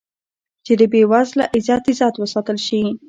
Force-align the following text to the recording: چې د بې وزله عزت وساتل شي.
چې 0.65 0.73
د 0.79 0.81
بې 0.91 1.01
وزله 1.11 1.45
عزت 1.55 1.83
وساتل 2.17 2.57
شي. 2.67 2.81